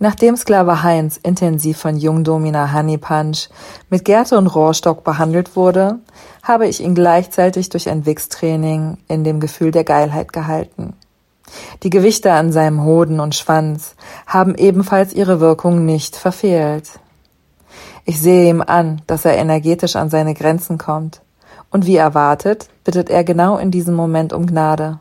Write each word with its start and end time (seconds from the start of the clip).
Nachdem 0.00 0.36
Sklave 0.36 0.84
Heinz 0.84 1.18
intensiv 1.20 1.78
von 1.78 1.96
Jungdomina 1.96 2.72
Honeypunch 2.72 3.48
mit 3.90 4.04
Gerte 4.04 4.38
und 4.38 4.46
Rohrstock 4.46 5.02
behandelt 5.02 5.56
wurde, 5.56 5.98
habe 6.42 6.68
ich 6.68 6.80
ihn 6.80 6.94
gleichzeitig 6.94 7.68
durch 7.68 7.88
ein 7.88 8.06
Wichstraining 8.06 8.98
in 9.08 9.24
dem 9.24 9.40
Gefühl 9.40 9.72
der 9.72 9.82
Geilheit 9.84 10.32
gehalten. 10.32 10.94
Die 11.82 11.90
Gewichte 11.90 12.32
an 12.32 12.52
seinem 12.52 12.84
Hoden 12.84 13.18
und 13.18 13.34
Schwanz 13.34 13.96
haben 14.26 14.54
ebenfalls 14.54 15.12
ihre 15.12 15.40
Wirkung 15.40 15.84
nicht 15.84 16.14
verfehlt. 16.14 17.00
Ich 18.04 18.20
sehe 18.20 18.48
ihm 18.50 18.62
an, 18.62 19.02
dass 19.06 19.24
er 19.24 19.36
energetisch 19.36 19.96
an 19.96 20.10
seine 20.10 20.34
Grenzen 20.34 20.78
kommt, 20.78 21.22
und 21.70 21.86
wie 21.86 21.96
erwartet, 21.96 22.68
bittet 22.84 23.10
er 23.10 23.24
genau 23.24 23.58
in 23.58 23.70
diesem 23.70 23.94
Moment 23.94 24.32
um 24.32 24.46
Gnade. 24.46 25.00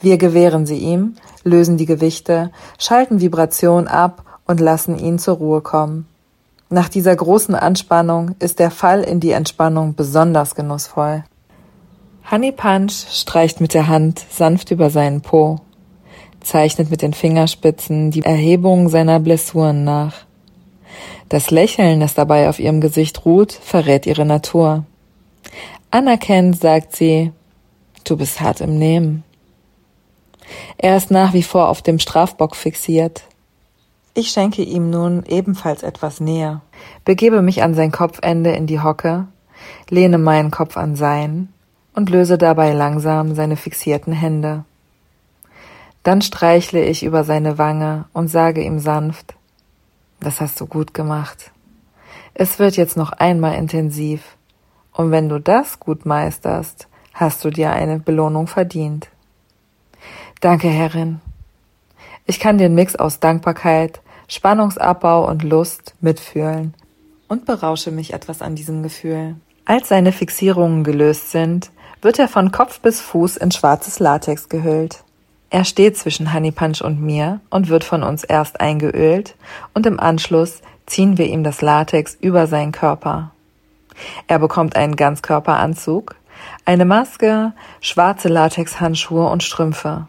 Wir 0.00 0.16
gewähren 0.16 0.66
sie 0.66 0.78
ihm, 0.78 1.14
lösen 1.42 1.76
die 1.76 1.86
Gewichte, 1.86 2.50
schalten 2.78 3.20
Vibration 3.20 3.88
ab 3.88 4.24
und 4.46 4.60
lassen 4.60 4.98
ihn 4.98 5.18
zur 5.18 5.36
Ruhe 5.36 5.60
kommen. 5.60 6.06
Nach 6.70 6.88
dieser 6.88 7.16
großen 7.16 7.54
Anspannung 7.54 8.36
ist 8.38 8.58
der 8.58 8.70
Fall 8.70 9.02
in 9.02 9.20
die 9.20 9.32
Entspannung 9.32 9.94
besonders 9.94 10.54
genussvoll. 10.54 11.24
Honey 12.30 12.52
Punch 12.52 12.92
streicht 13.10 13.60
mit 13.60 13.72
der 13.72 13.88
Hand 13.88 14.22
sanft 14.30 14.70
über 14.70 14.90
seinen 14.90 15.22
Po, 15.22 15.60
zeichnet 16.40 16.90
mit 16.90 17.00
den 17.00 17.14
Fingerspitzen 17.14 18.10
die 18.10 18.22
Erhebung 18.22 18.90
seiner 18.90 19.18
Blessuren 19.18 19.84
nach. 19.84 20.14
Das 21.30 21.50
Lächeln, 21.50 22.00
das 22.00 22.14
dabei 22.14 22.48
auf 22.48 22.58
ihrem 22.58 22.80
Gesicht 22.80 23.24
ruht, 23.24 23.52
verrät 23.52 24.06
ihre 24.06 24.26
Natur. 24.26 24.84
Anerkennend 25.90 26.60
sagt 26.60 26.94
sie, 26.94 27.32
du 28.04 28.16
bist 28.16 28.40
hart 28.40 28.60
im 28.60 28.78
Nehmen. 28.78 29.24
Er 30.76 30.96
ist 30.96 31.10
nach 31.10 31.32
wie 31.32 31.42
vor 31.42 31.68
auf 31.68 31.82
dem 31.82 31.98
Strafbock 31.98 32.56
fixiert. 32.56 33.24
Ich 34.14 34.30
schenke 34.30 34.62
ihm 34.62 34.90
nun 34.90 35.24
ebenfalls 35.26 35.82
etwas 35.82 36.20
näher, 36.20 36.62
begebe 37.04 37.42
mich 37.42 37.62
an 37.62 37.74
sein 37.74 37.92
Kopfende 37.92 38.50
in 38.50 38.66
die 38.66 38.80
Hocke, 38.80 39.28
lehne 39.88 40.18
meinen 40.18 40.50
Kopf 40.50 40.76
an 40.76 40.96
sein 40.96 41.52
und 41.94 42.10
löse 42.10 42.38
dabei 42.38 42.72
langsam 42.72 43.34
seine 43.34 43.56
fixierten 43.56 44.12
Hände. 44.12 44.64
Dann 46.02 46.22
streichle 46.22 46.84
ich 46.84 47.04
über 47.04 47.24
seine 47.24 47.58
Wange 47.58 48.06
und 48.12 48.28
sage 48.28 48.62
ihm 48.62 48.78
sanft, 48.78 49.34
das 50.20 50.40
hast 50.40 50.60
du 50.60 50.66
gut 50.66 50.94
gemacht. 50.94 51.52
Es 52.34 52.58
wird 52.58 52.76
jetzt 52.76 52.96
noch 52.96 53.12
einmal 53.12 53.54
intensiv, 53.54 54.36
und 54.92 55.10
wenn 55.10 55.28
du 55.28 55.38
das 55.38 55.78
gut 55.78 56.06
meisterst, 56.06 56.88
hast 57.14 57.44
du 57.44 57.50
dir 57.50 57.70
eine 57.70 58.00
Belohnung 58.00 58.46
verdient. 58.46 59.10
Danke, 60.40 60.68
Herrin. 60.68 61.20
Ich 62.24 62.38
kann 62.38 62.58
den 62.58 62.74
Mix 62.74 62.94
aus 62.94 63.18
Dankbarkeit, 63.18 64.00
Spannungsabbau 64.28 65.28
und 65.28 65.42
Lust 65.42 65.94
mitfühlen 66.00 66.74
und 67.26 67.44
berausche 67.44 67.90
mich 67.90 68.12
etwas 68.12 68.40
an 68.40 68.54
diesem 68.54 68.82
Gefühl. 68.82 69.36
Als 69.64 69.88
seine 69.88 70.12
Fixierungen 70.12 70.84
gelöst 70.84 71.30
sind, 71.32 71.70
wird 72.02 72.18
er 72.18 72.28
von 72.28 72.52
Kopf 72.52 72.80
bis 72.80 73.00
Fuß 73.00 73.36
in 73.36 73.50
schwarzes 73.50 73.98
Latex 73.98 74.48
gehüllt. 74.48 75.02
Er 75.50 75.64
steht 75.64 75.96
zwischen 75.96 76.32
Honey 76.32 76.52
Punch 76.52 76.82
und 76.82 77.00
mir 77.00 77.40
und 77.50 77.68
wird 77.68 77.82
von 77.82 78.02
uns 78.02 78.22
erst 78.22 78.60
eingeölt 78.60 79.34
und 79.74 79.86
im 79.86 79.98
Anschluss 79.98 80.60
ziehen 80.86 81.18
wir 81.18 81.26
ihm 81.26 81.42
das 81.42 81.62
Latex 81.62 82.16
über 82.20 82.46
seinen 82.46 82.72
Körper. 82.72 83.32
Er 84.28 84.38
bekommt 84.38 84.76
einen 84.76 84.94
Ganzkörperanzug, 84.94 86.14
eine 86.64 86.84
Maske, 86.84 87.52
schwarze 87.80 88.28
Latexhandschuhe 88.28 89.28
und 89.28 89.42
Strümpfe. 89.42 90.06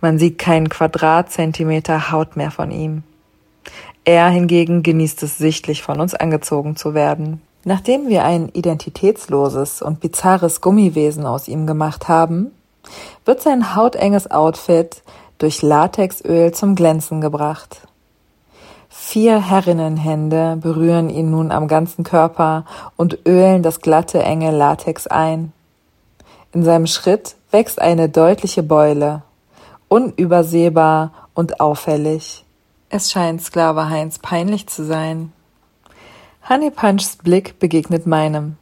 Man 0.00 0.18
sieht 0.18 0.38
keinen 0.38 0.68
Quadratzentimeter 0.68 2.10
Haut 2.10 2.36
mehr 2.36 2.50
von 2.50 2.70
ihm. 2.70 3.02
Er 4.04 4.28
hingegen 4.28 4.82
genießt 4.82 5.22
es 5.22 5.36
sichtlich, 5.38 5.82
von 5.82 6.00
uns 6.00 6.14
angezogen 6.14 6.76
zu 6.76 6.94
werden. 6.94 7.42
Nachdem 7.64 8.08
wir 8.08 8.24
ein 8.24 8.48
identitätsloses 8.48 9.82
und 9.82 10.00
bizarres 10.00 10.60
Gummiwesen 10.60 11.26
aus 11.26 11.48
ihm 11.48 11.66
gemacht 11.66 12.08
haben, 12.08 12.52
wird 13.24 13.42
sein 13.42 13.74
hautenges 13.76 14.30
Outfit 14.30 15.02
durch 15.36 15.60
Latexöl 15.60 16.52
zum 16.52 16.74
Glänzen 16.74 17.20
gebracht. 17.20 17.82
Vier 18.88 19.46
Herrinnenhände 19.50 20.56
berühren 20.60 21.10
ihn 21.10 21.30
nun 21.30 21.52
am 21.52 21.68
ganzen 21.68 22.04
Körper 22.04 22.64
und 22.96 23.18
ölen 23.26 23.62
das 23.62 23.80
glatte, 23.80 24.22
enge 24.22 24.50
Latex 24.50 25.06
ein. 25.06 25.52
In 26.52 26.64
seinem 26.64 26.86
Schritt 26.86 27.36
wächst 27.50 27.80
eine 27.80 28.08
deutliche 28.08 28.62
Beule 28.62 29.22
unübersehbar 29.88 31.12
und 31.34 31.60
auffällig. 31.60 32.44
Es 32.90 33.10
scheint 33.10 33.42
Sklave 33.42 33.90
Heinz 33.90 34.18
peinlich 34.18 34.66
zu 34.66 34.84
sein. 34.84 35.32
Honey 36.48 36.70
Punchs 36.70 37.16
Blick 37.16 37.58
begegnet 37.58 38.06
meinem. 38.06 38.56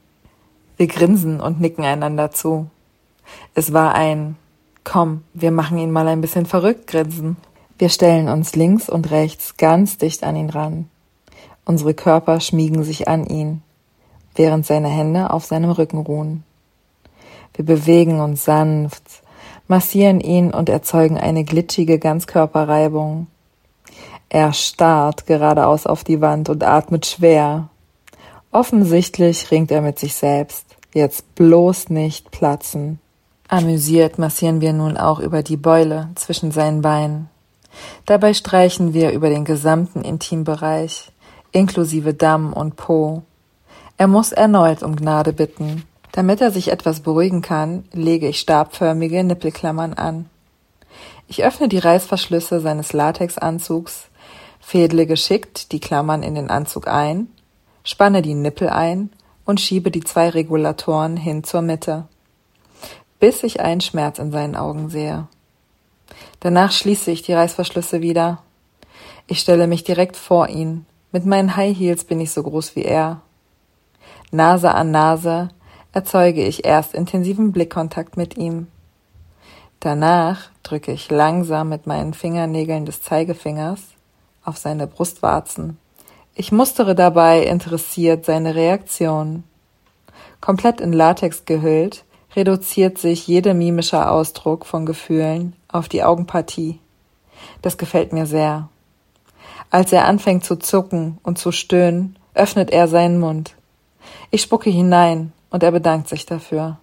Wir 0.77 0.89
grinsen 0.89 1.41
und 1.41 1.61
nicken 1.61 1.85
einander 1.85 2.31
zu. 2.31 2.69
Es 3.55 3.73
war 3.73 3.95
ein 3.95 4.37
Komm, 4.89 5.25
wir 5.35 5.51
machen 5.51 5.79
ihn 5.79 5.91
mal 5.91 6.07
ein 6.07 6.21
bisschen 6.21 6.47
verrückt 6.47 6.87
grinsen. 6.87 7.37
Wir 7.77 7.89
stellen 7.89 8.29
uns 8.29 8.55
links 8.55 8.89
und 8.89 9.11
rechts 9.11 9.57
ganz 9.57 9.99
dicht 9.99 10.23
an 10.23 10.37
ihn 10.37 10.49
ran. 10.49 10.89
Unsere 11.65 11.93
Körper 11.93 12.39
schmiegen 12.39 12.85
sich 12.85 13.09
an 13.09 13.27
ihn, 13.27 13.63
während 14.37 14.65
seine 14.65 14.87
Hände 14.87 15.31
auf 15.31 15.45
seinem 15.45 15.73
Rücken 15.73 15.99
ruhen. 15.99 16.45
Wir 17.55 17.65
bewegen 17.65 18.21
uns 18.21 18.45
sanft, 18.45 19.03
massieren 19.69 20.21
ihn 20.21 20.53
und 20.53 20.69
erzeugen 20.69 21.19
eine 21.19 21.45
glitschige 21.45 21.99
Ganzkörperreibung. 21.99 23.27
Er 24.29 24.53
starrt 24.53 25.27
geradeaus 25.27 25.87
auf 25.87 26.05
die 26.05 26.21
Wand 26.21 26.49
und 26.49 26.65
atmet 26.65 27.07
schwer. 27.07 27.69
Offensichtlich 28.51 29.51
ringt 29.51 29.71
er 29.71 29.83
mit 29.83 29.99
sich 29.99 30.15
selbst. 30.15 30.77
Jetzt 30.95 31.35
bloß 31.35 31.91
nicht 31.91 32.31
platzen. 32.31 32.99
Amüsiert 33.49 34.19
massieren 34.19 34.61
wir 34.61 34.73
nun 34.73 34.97
auch 34.97 35.21
über 35.21 35.43
die 35.43 35.57
Beule 35.57 36.09
zwischen 36.17 36.51
seinen 36.51 36.83
Beinen. 36.83 37.29
Dabei 38.07 38.35
streichen 38.35 38.95
wir 38.95 39.13
über 39.13 39.29
den 39.29 39.45
gesamten 39.45 40.03
Intimbereich, 40.03 41.13
inklusive 41.53 42.15
Damm 42.15 42.53
und 42.53 42.77
Po. 42.77 43.23
Er 43.99 44.09
muss 44.09 44.33
erneut 44.33 44.83
um 44.83 44.97
Gnade 44.97 45.33
bitten. 45.33 45.85
Damit 46.17 46.41
er 46.41 46.51
sich 46.51 46.69
etwas 46.69 47.01
beruhigen 47.01 47.43
kann, 47.43 47.85
lege 47.93 48.27
ich 48.27 48.41
stabförmige 48.41 49.23
Nippelklammern 49.23 49.93
an. 49.93 50.31
Ich 51.29 51.45
öffne 51.45 51.69
die 51.69 51.77
Reißverschlüsse 51.77 52.61
seines 52.61 52.95
Latexanzugs, 52.95 54.07
fädle 54.59 55.05
geschickt 55.05 55.73
die 55.73 55.79
Klammern 55.79 56.23
in 56.23 56.35
den 56.35 56.49
Anzug 56.49 56.89
ein, 56.89 57.29
spanne 57.85 58.23
die 58.23 58.33
Nippel 58.33 58.71
ein 58.71 59.11
und 59.45 59.61
schiebe 59.61 59.91
die 59.91 60.01
zwei 60.01 60.31
Regulatoren 60.31 61.19
hin 61.19 61.45
zur 61.45 61.61
Mitte, 61.61 62.09
bis 63.21 63.43
ich 63.43 63.61
einen 63.61 63.83
Schmerz 63.83 64.19
in 64.19 64.33
seinen 64.33 64.57
Augen 64.57 64.89
sehe. 64.89 65.29
Danach 66.41 66.73
schließe 66.73 67.11
ich 67.11 67.25
die 67.25 67.35
Reißverschlüsse 67.35 68.01
wieder. 68.01 68.43
Ich 69.27 69.41
stelle 69.41 69.67
mich 69.67 69.85
direkt 69.85 70.17
vor 70.17 70.49
ihn. 70.49 70.87
Mit 71.13 71.27
meinen 71.27 71.57
High 71.57 71.77
Heels 71.77 72.05
bin 72.05 72.21
ich 72.21 72.31
so 72.31 72.43
groß 72.43 72.75
wie 72.75 72.85
er. 72.85 73.21
Nase 74.31 74.75
an 74.75 74.91
Nase 74.91 75.51
erzeuge 75.97 76.45
ich 76.45 76.67
erst 76.67 76.93
intensiven 76.93 77.53
Blickkontakt 77.53 78.19
mit 78.19 78.37
ihm. 78.37 78.67
Danach 79.81 80.51
drücke 80.63 80.93
ich 80.93 81.11
langsam 81.11 81.71
mit 81.71 81.87
meinen 81.87 82.13
Fingernägeln 82.13 82.85
des 82.85 83.01
Zeigefingers 83.01 83.81
auf 84.45 84.59
seine 84.59 84.87
Brustwarzen. 84.87 85.79
Ich 86.35 86.53
mustere 86.53 86.95
dabei 86.95 87.45
interessiert 87.45 88.27
seine 88.27 88.55
Reaktion. 88.55 89.45
Komplett 90.43 90.83
in 90.83 90.93
Latex 90.93 91.47
gehüllt, 91.47 92.05
reduziert 92.35 92.99
sich 92.99 93.27
jeder 93.27 93.55
mimische 93.55 94.11
Ausdruck 94.11 94.67
von 94.67 94.85
Gefühlen 94.85 95.57
auf 95.67 95.89
die 95.89 96.05
Augenpartie. 96.05 96.79
Das 97.63 97.79
gefällt 97.79 98.13
mir 98.13 98.27
sehr. 98.27 98.69
Als 99.71 99.93
er 99.93 100.05
anfängt 100.05 100.45
zu 100.45 100.57
zucken 100.57 101.17
und 101.23 101.39
zu 101.39 101.53
stöhnen, 101.53 102.19
öffnet 102.35 102.71
er 102.71 102.87
seinen 102.87 103.19
Mund. 103.19 103.55
Ich 104.31 104.43
spucke 104.43 104.69
hinein, 104.69 105.33
und 105.57 105.63
er 105.63 105.73
bedankt 105.73 106.07
sich 106.07 106.27
dafür. 106.27 106.77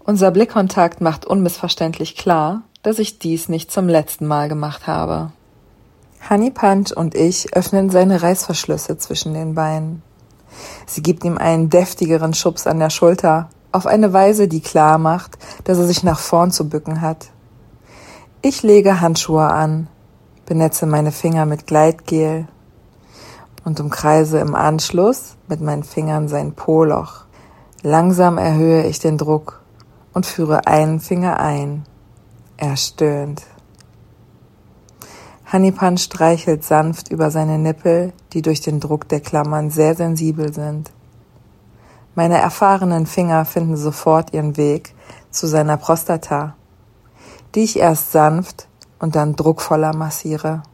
Unser 0.00 0.30
Blickkontakt 0.30 1.00
macht 1.00 1.24
unmissverständlich 1.24 2.16
klar, 2.16 2.60
dass 2.82 2.98
ich 2.98 3.18
dies 3.18 3.48
nicht 3.48 3.72
zum 3.72 3.88
letzten 3.88 4.26
Mal 4.26 4.50
gemacht 4.50 4.86
habe. 4.86 5.32
Honey 6.28 6.50
Punch 6.50 6.92
und 6.94 7.14
ich 7.14 7.56
öffnen 7.56 7.88
seine 7.88 8.22
Reißverschlüsse 8.22 8.98
zwischen 8.98 9.32
den 9.32 9.54
Beinen. 9.54 10.02
Sie 10.84 11.00
gibt 11.00 11.24
ihm 11.24 11.38
einen 11.38 11.70
deftigeren 11.70 12.34
Schubs 12.34 12.66
an 12.66 12.78
der 12.78 12.90
Schulter, 12.90 13.48
auf 13.72 13.86
eine 13.86 14.12
Weise, 14.12 14.48
die 14.48 14.60
klar 14.60 14.98
macht, 14.98 15.38
dass 15.64 15.78
er 15.78 15.86
sich 15.86 16.02
nach 16.02 16.18
vorn 16.18 16.50
zu 16.50 16.68
bücken 16.68 17.00
hat. 17.00 17.28
Ich 18.42 18.62
lege 18.62 19.00
Handschuhe 19.00 19.48
an, 19.48 19.88
benetze 20.44 20.84
meine 20.84 21.10
Finger 21.10 21.46
mit 21.46 21.66
Gleitgel 21.66 22.48
und 23.64 23.80
umkreise 23.80 24.40
im 24.40 24.54
Anschluss 24.54 25.36
mit 25.48 25.62
meinen 25.62 25.84
Fingern 25.84 26.28
sein 26.28 26.52
Po-Loch. 26.52 27.27
Langsam 27.82 28.38
erhöhe 28.38 28.86
ich 28.86 28.98
den 28.98 29.18
Druck 29.18 29.62
und 30.12 30.26
führe 30.26 30.66
einen 30.66 30.98
Finger 30.98 31.38
ein. 31.38 31.84
Er 32.56 32.76
stöhnt. 32.76 33.42
Honeypan 35.52 35.96
streichelt 35.96 36.64
sanft 36.64 37.08
über 37.10 37.30
seine 37.30 37.56
Nippel, 37.56 38.12
die 38.32 38.42
durch 38.42 38.60
den 38.60 38.80
Druck 38.80 39.08
der 39.08 39.20
Klammern 39.20 39.70
sehr 39.70 39.94
sensibel 39.94 40.52
sind. 40.52 40.90
Meine 42.16 42.38
erfahrenen 42.38 43.06
Finger 43.06 43.44
finden 43.44 43.76
sofort 43.76 44.34
ihren 44.34 44.56
Weg 44.56 44.94
zu 45.30 45.46
seiner 45.46 45.76
Prostata, 45.76 46.56
die 47.54 47.60
ich 47.60 47.78
erst 47.78 48.10
sanft 48.10 48.66
und 48.98 49.14
dann 49.14 49.36
druckvoller 49.36 49.94
massiere. 49.94 50.64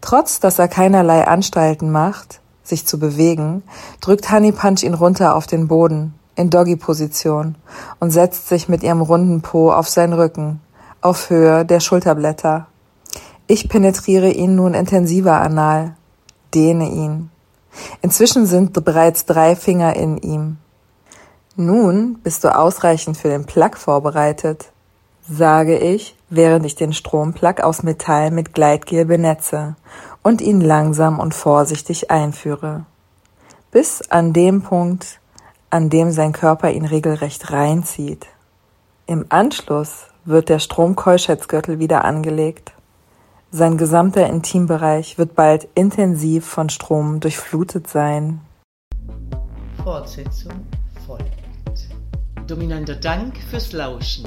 Trotz 0.00 0.40
dass 0.40 0.58
er 0.58 0.68
keinerlei 0.68 1.28
Anstalten 1.28 1.90
macht, 1.90 2.40
sich 2.68 2.86
zu 2.86 2.98
bewegen, 2.98 3.62
drückt 4.00 4.30
Honey 4.30 4.52
Punch 4.52 4.82
ihn 4.82 4.94
runter 4.94 5.34
auf 5.34 5.46
den 5.46 5.68
Boden, 5.68 6.14
in 6.36 6.50
Doggy-Position, 6.50 7.56
und 7.98 8.10
setzt 8.10 8.48
sich 8.48 8.68
mit 8.68 8.82
ihrem 8.82 9.00
runden 9.00 9.42
Po 9.42 9.72
auf 9.72 9.88
seinen 9.88 10.12
Rücken, 10.12 10.60
auf 11.00 11.30
Höhe 11.30 11.64
der 11.64 11.80
Schulterblätter. 11.80 12.66
Ich 13.46 13.68
penetriere 13.68 14.30
ihn 14.30 14.54
nun 14.54 14.74
intensiver 14.74 15.40
anal, 15.40 15.94
dehne 16.54 16.88
ihn. 16.90 17.30
Inzwischen 18.02 18.46
sind 18.46 18.72
bereits 18.72 19.24
drei 19.24 19.56
Finger 19.56 19.96
in 19.96 20.18
ihm. 20.18 20.58
Nun 21.56 22.18
bist 22.22 22.44
du 22.44 22.54
ausreichend 22.54 23.16
für 23.16 23.28
den 23.28 23.44
Plug 23.44 23.76
vorbereitet, 23.76 24.70
sage 25.30 25.78
ich, 25.78 26.16
während 26.30 26.64
ich 26.64 26.74
den 26.74 26.92
Stromplug 26.92 27.60
aus 27.60 27.82
Metall 27.82 28.30
mit 28.30 28.54
Gleitgel 28.54 29.04
benetze 29.04 29.76
und 30.22 30.40
ihn 30.40 30.60
langsam 30.60 31.18
und 31.20 31.34
vorsichtig 31.34 32.10
einführe. 32.10 32.86
Bis 33.70 34.02
an 34.10 34.32
dem 34.32 34.62
Punkt, 34.62 35.20
an 35.70 35.90
dem 35.90 36.10
sein 36.10 36.32
Körper 36.32 36.70
ihn 36.70 36.86
regelrecht 36.86 37.52
reinzieht. 37.52 38.26
Im 39.06 39.26
Anschluss 39.28 40.06
wird 40.24 40.48
der 40.48 40.58
Stromkeuschheitsgürtel 40.58 41.78
wieder 41.78 42.04
angelegt. 42.04 42.72
Sein 43.50 43.78
gesamter 43.78 44.26
Intimbereich 44.26 45.18
wird 45.18 45.34
bald 45.34 45.68
intensiv 45.74 46.46
von 46.46 46.68
Strom 46.68 47.20
durchflutet 47.20 47.88
sein. 47.88 48.40
Fortsetzung 49.82 50.52
folgt. 51.06 51.24
Dominanter 52.46 52.96
Dank 52.96 53.36
fürs 53.50 53.72
Lauschen. 53.72 54.26